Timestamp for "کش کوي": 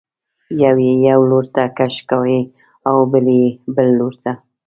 1.77-2.39